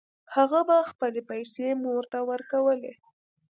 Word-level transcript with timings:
هغه 0.35 0.59
به 0.67 0.77
خپلې 0.91 1.21
پیسې 1.29 1.67
مور 1.83 2.03
ته 2.11 2.19
ورکولې 2.29 2.93